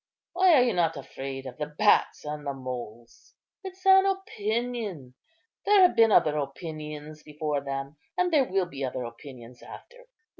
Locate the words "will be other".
8.49-9.03